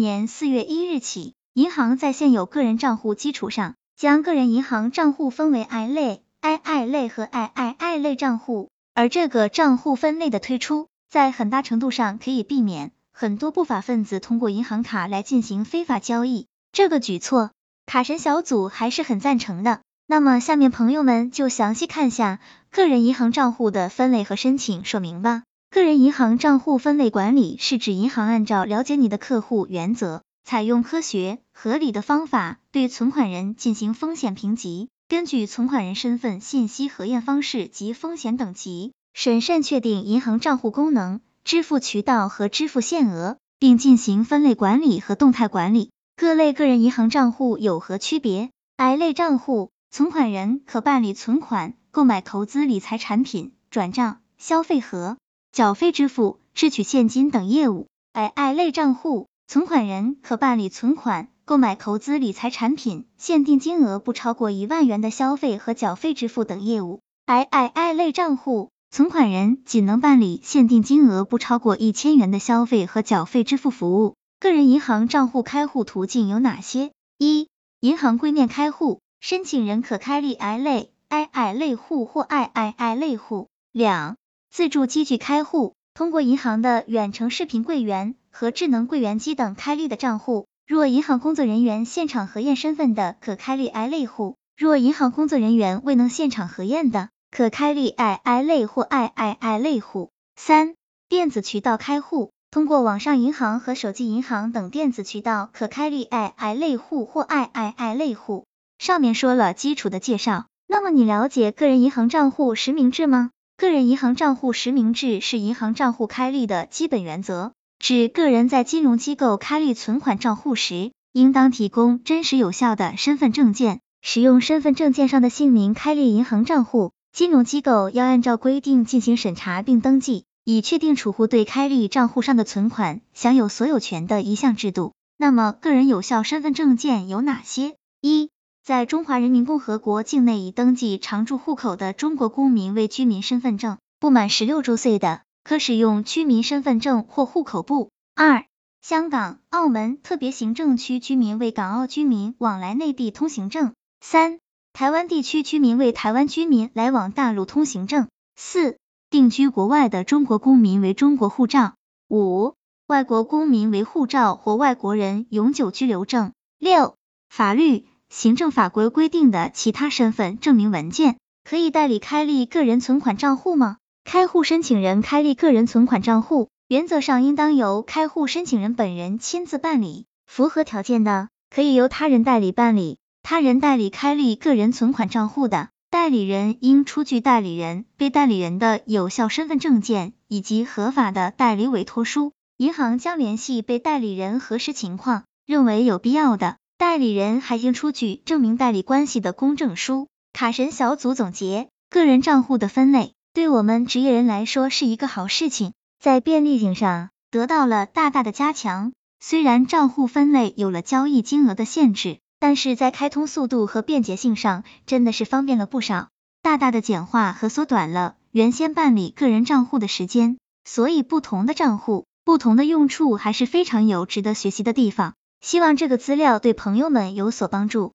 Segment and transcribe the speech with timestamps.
[0.00, 16.46] 年四月一日起，银行在现有个人账户基础上，将个人银行账户分为 I 类、II 类和 III 类账户，而这个账户分类的推出，在很大程度上可以避免很多不法分子通过银行卡来进行非法交易。
[16.72, 17.50] 这个举措，
[17.84, 19.80] 卡神小组还是很赞成的。
[20.06, 22.40] 那么下面朋友们就详细看下
[22.70, 25.42] 个人银行账户的分类和申请说明吧。
[25.72, 45.92] 个人银行账户分类管理是指银行按照了解你的客户原则，采用科学合理的方法对存款人进行风险评级，根据存款人身份信息核验方式及风险等级，审慎确定银行账户功能、支付渠道和支付限额，并进行分类管理和动态管理。
[46.16, 55.16] 各类个人银行账户有何区别？I 类账户，存款人可办理存款、购买投资理财产品、转账、消费和
[55.52, 74.14] 缴费支付、支取现金等业务；II 类账户，存款人可办理存款、购买投资理财产品，限定金额不超过一万元的消费和缴费支付等业务；III 类账户，存款人仅能办理限定金额不超过一千元的消费和缴费支付服务。
[74.38, 76.92] 个人银行账户开户途径有哪些？
[77.18, 77.48] 一、
[77.80, 83.48] 银行柜面开户，申请人可开立 I 类、II 类户或 III 类户。
[83.72, 84.16] 两、
[84.50, 100.10] 自助机具开户，通过银行的远程视频柜员和智能柜员机等开立的账户，若银行工作人员现场核验身份的，可开立 I 类户；若银行工作人员未能现场核验的，可开立 II 类或 III 类户。
[100.34, 100.74] 三、
[101.08, 108.46] 电子渠道开户，通过网上银行和手机银行等电子渠道，可开立 II 类户或 III 类户。
[108.78, 113.30] 上面说了基础的介绍，那么你了解个人银行账户实名制吗？
[113.60, 126.92] 个人银行账户实名制是银行账户开立的基本原则，指个人在金融机构开立存款账户时，应当提供真实有效的身份证件，使用身份证件上的姓名开立银行账户。
[127.12, 134.94] 金融机构要按照规定进行审查并登记，以确定储户对开立账户上的存款享有所有权的一项制度。
[135.18, 137.74] 那么，个人有效身份证件有哪些？
[138.00, 138.30] 一
[138.62, 147.90] 在中华人民共和国境内已登记常住户口的中国公民为居民身份证，不满十六周岁的，可使用居民身份证或户口簿。
[148.14, 148.44] 二、
[148.82, 153.72] 香港、澳门特别行政区居民为港澳居民往来内地通行证。
[154.00, 154.38] 三、
[154.74, 158.08] 台湾地区居民为台湾居民来往大陆通行证。
[158.36, 158.76] 四、
[159.08, 161.74] 定居国外的中国公民为中国护照。
[162.08, 162.54] 五、
[162.86, 166.32] 外国公民为护照或外国人永久居留证。
[166.58, 166.94] 六、
[167.30, 167.86] 法律。
[168.10, 173.76] 行政法规规定的其他身份证明文件，可以代理开立个人存款账户吗？
[174.04, 182.98] 开户申请人开立个人存款账户，原则上应当由开户申请人本人亲自办理，符合条件的，可以由他人代理办理。
[183.22, 192.32] 他人代理开立个人存款账户的，代理人应出具代理人、被代理人的有效身份证件以及合法的代理委托书。
[192.56, 196.56] 银行将联系被代理人核实情况，认为有必要的。
[196.80, 200.08] 代理人还应出具证明代理关系的公证书。
[200.32, 208.92] 卡神小组总结：个人账户的分类，对我们职业人来说是一个好事情，在便利性上得到了大大的加强。
[209.20, 216.08] 虽然账户分类有了交易金额的限制，但是在开通速度和便捷性上，真的是方便了不少，
[216.40, 220.38] 大大的简化和缩短了原先办理个人账户的时间。
[220.64, 225.12] 所以，不同的账户，不同的用处，还是非常有值得学习的地方。
[225.40, 227.94] 希望这个资料对朋友们有所帮助。